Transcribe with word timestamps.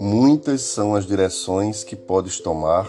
Muitas 0.00 0.62
são 0.62 0.94
as 0.94 1.06
direções 1.06 1.82
que 1.82 1.96
podes 1.96 2.40
tomar, 2.40 2.88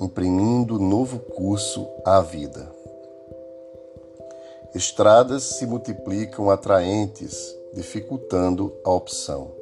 imprimindo 0.00 0.78
novo 0.78 1.18
curso 1.18 1.86
à 2.04 2.20
vida. 2.20 2.72
Estradas 4.74 5.42
se 5.42 5.66
multiplicam 5.66 6.50
atraentes, 6.50 7.54
dificultando 7.74 8.72
a 8.84 8.90
opção. 8.90 9.52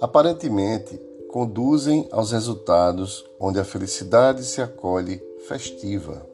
Aparentemente, 0.00 1.00
conduzem 1.30 2.08
aos 2.10 2.32
resultados 2.32 3.24
onde 3.38 3.60
a 3.60 3.64
felicidade 3.64 4.44
se 4.44 4.60
acolhe 4.60 5.22
festiva. 5.46 6.26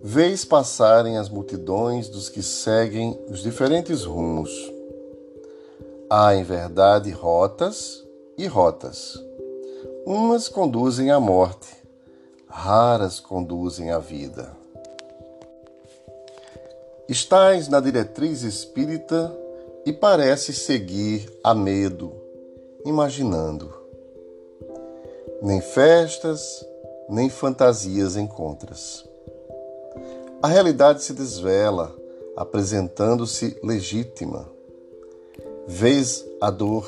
Vês 0.00 0.44
passarem 0.44 1.18
as 1.18 1.28
multidões 1.28 2.08
dos 2.08 2.28
que 2.28 2.40
seguem 2.40 3.18
os 3.28 3.42
diferentes 3.42 4.04
rumos. 4.04 4.50
Há, 6.08 6.36
em 6.36 6.44
verdade, 6.44 7.10
rotas 7.10 8.06
e 8.36 8.46
rotas. 8.46 9.20
Umas 10.06 10.48
conduzem 10.48 11.10
à 11.10 11.18
morte, 11.18 11.68
raras 12.46 13.18
conduzem 13.18 13.90
à 13.90 13.98
vida. 13.98 14.56
Estás 17.08 17.66
na 17.66 17.80
diretriz 17.80 18.42
espírita 18.42 19.34
e 19.84 19.92
pareces 19.92 20.58
seguir 20.58 21.28
a 21.42 21.54
medo, 21.54 22.14
imaginando. 22.84 23.74
Nem 25.42 25.60
festas, 25.60 26.64
nem 27.08 27.28
fantasias 27.28 28.16
encontras. 28.16 29.07
A 30.40 30.46
realidade 30.46 31.02
se 31.02 31.12
desvela, 31.12 31.96
apresentando-se 32.36 33.58
legítima. 33.60 34.48
Vês 35.66 36.24
a 36.40 36.48
dor 36.48 36.86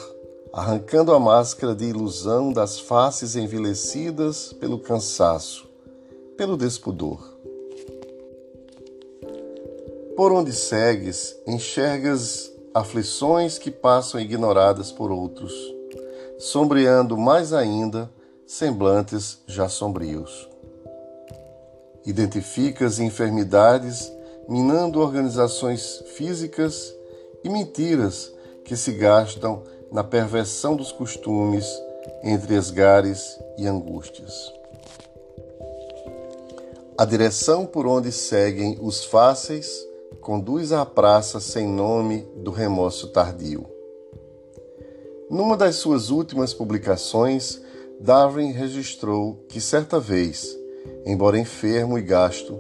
arrancando 0.53 1.12
a 1.12 1.19
máscara 1.19 1.75
de 1.75 1.84
ilusão 1.87 2.53
das 2.53 2.78
faces 2.78 3.34
envelhecidas 3.34 4.53
pelo 4.53 4.78
cansaço, 4.78 5.69
pelo 6.37 6.56
despudor. 6.56 7.21
Por 10.17 10.31
onde 10.31 10.53
segues, 10.53 11.37
enxergas 11.45 12.53
aflições 12.73 13.59
que 13.59 13.71
passam 13.71 14.21
ignoradas 14.21 14.93
por 14.93 15.11
outros, 15.11 15.53
sombreando 16.39 17.17
mais 17.17 17.53
ainda 17.53 18.09
semblantes 18.47 19.41
já 19.47 19.69
sombrios. 19.69 20.50
Identificas 22.05 22.98
enfermidades 22.98 24.11
minando 24.48 25.01
organizações 25.01 26.03
físicas 26.15 26.95
e 27.45 27.48
mentiras 27.48 28.33
que 28.65 28.77
se 28.77 28.93
gastam 28.93 29.62
na 29.93 30.03
perversão 30.03 30.77
dos 30.77 30.93
costumes 30.93 31.67
entre 32.23 32.55
esgares 32.55 33.39
e 33.59 33.67
angústias. 33.67 34.33
A 36.97 37.05
direção 37.05 37.65
por 37.65 37.87
onde 37.87 38.12
seguem 38.12 38.78
os 38.81 39.05
fáceis 39.05 39.87
conduz 40.21 40.71
à 40.71 40.84
praça 40.84 41.41
sem 41.41 41.67
nome 41.67 42.28
do 42.37 42.51
remorso 42.51 43.09
tardio. 43.09 43.67
Numa 45.31 45.56
das 45.56 45.77
suas 45.77 46.11
últimas 46.11 46.53
publicações, 46.53 47.61
Darwin 47.98 48.53
registrou 48.53 49.45
que 49.48 49.61
certa 49.61 49.98
vez, 49.98 50.59
embora 51.05 51.39
enfermo 51.39 51.98
e 51.98 52.03
gasto, 52.03 52.59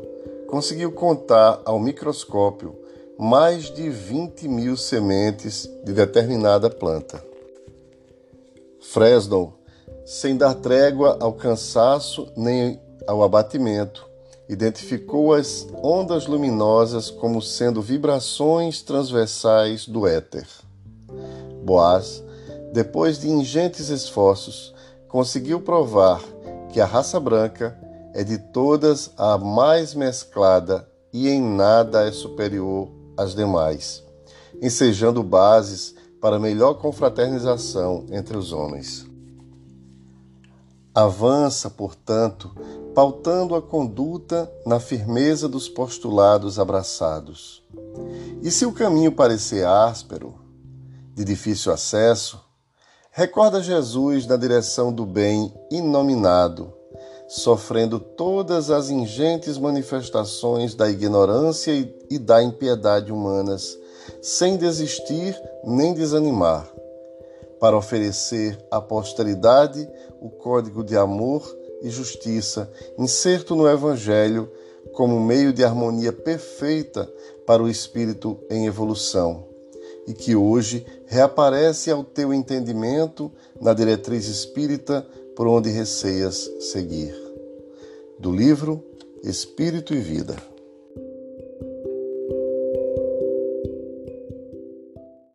conseguiu 0.48 0.92
contar 0.92 1.60
ao 1.64 1.78
microscópio 1.78 2.76
mais 3.18 3.70
de 3.70 3.88
20 3.90 4.48
mil 4.48 4.76
sementes 4.76 5.68
de 5.84 5.92
determinada 5.92 6.70
planta. 6.70 7.22
Fresnel, 8.80 9.52
sem 10.04 10.36
dar 10.36 10.54
trégua 10.54 11.18
ao 11.20 11.34
cansaço 11.34 12.26
nem 12.36 12.80
ao 13.06 13.22
abatimento, 13.22 14.08
identificou 14.48 15.32
as 15.32 15.66
ondas 15.82 16.26
luminosas 16.26 17.10
como 17.10 17.40
sendo 17.40 17.80
vibrações 17.80 18.82
transversais 18.82 19.86
do 19.86 20.06
éter. 20.06 20.46
Boaz, 21.62 22.24
depois 22.72 23.20
de 23.20 23.28
ingentes 23.28 23.90
esforços, 23.90 24.74
conseguiu 25.06 25.60
provar 25.60 26.20
que 26.72 26.80
a 26.80 26.86
raça 26.86 27.20
branca 27.20 27.78
é 28.14 28.24
de 28.24 28.38
todas 28.38 29.10
a 29.16 29.38
mais 29.38 29.94
mesclada 29.94 30.88
e 31.12 31.28
em 31.28 31.40
nada 31.40 32.06
é 32.06 32.12
superior 32.12 32.88
às 33.16 33.34
demais, 33.34 34.02
ensejando 34.60 35.22
bases 35.22 35.94
para 36.20 36.38
melhor 36.38 36.74
confraternização 36.74 38.06
entre 38.10 38.36
os 38.36 38.52
homens. 38.52 39.06
Avança, 40.94 41.70
portanto, 41.70 42.50
pautando 42.94 43.54
a 43.54 43.62
conduta 43.62 44.50
na 44.66 44.80
firmeza 44.80 45.48
dos 45.48 45.68
postulados 45.68 46.58
abraçados. 46.58 47.62
E 48.42 48.50
se 48.50 48.66
o 48.66 48.72
caminho 48.72 49.12
parecer 49.12 49.64
áspero, 49.64 50.34
de 51.14 51.24
difícil 51.24 51.72
acesso, 51.72 52.40
recorda 53.12 53.62
Jesus 53.62 54.26
na 54.26 54.36
direção 54.36 54.92
do 54.92 55.06
bem 55.06 55.52
inominado, 55.70 56.72
sofrendo 57.30 58.00
todas 58.00 58.72
as 58.72 58.90
ingentes 58.90 59.56
manifestações 59.56 60.74
da 60.74 60.90
ignorância 60.90 61.70
e 62.10 62.18
da 62.18 62.42
impiedade 62.42 63.12
humanas, 63.12 63.78
sem 64.20 64.56
desistir 64.56 65.40
nem 65.64 65.94
desanimar, 65.94 66.68
para 67.60 67.76
oferecer 67.76 68.58
à 68.68 68.80
posteridade 68.80 69.88
o 70.20 70.28
código 70.28 70.82
de 70.82 70.96
amor 70.96 71.56
e 71.80 71.88
justiça, 71.88 72.68
inserto 72.98 73.54
no 73.54 73.68
Evangelho 73.68 74.50
como 74.92 75.20
meio 75.20 75.52
de 75.52 75.62
harmonia 75.62 76.12
perfeita 76.12 77.08
para 77.46 77.62
o 77.62 77.68
espírito 77.68 78.40
em 78.50 78.66
evolução, 78.66 79.46
e 80.04 80.12
que 80.12 80.34
hoje 80.34 80.84
reaparece 81.06 81.92
ao 81.92 82.02
teu 82.02 82.34
entendimento 82.34 83.30
na 83.60 83.72
diretriz 83.72 84.26
espírita 84.26 85.06
por 85.40 85.48
onde 85.48 85.70
receias 85.70 86.50
seguir. 86.60 87.14
Do 88.18 88.30
livro 88.30 88.84
Espírito 89.24 89.94
e 89.94 89.98
Vida. 89.98 90.36